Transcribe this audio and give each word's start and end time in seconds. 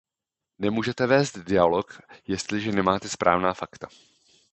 Nemůžete 0.59 1.07
vést 1.07 1.37
dialog, 1.39 2.01
jestliže 2.27 2.71
nemáte 2.71 3.09
správná 3.09 3.53
fakta. 3.53 3.87